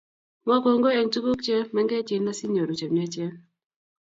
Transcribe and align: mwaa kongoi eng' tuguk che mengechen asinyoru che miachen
mwaa 0.45 0.61
kongoi 0.63 0.97
eng' 0.99 1.11
tuguk 1.13 1.39
che 1.45 1.55
mengechen 1.75 2.29
asinyoru 2.31 2.73
che 2.79 2.87
miachen 2.93 3.33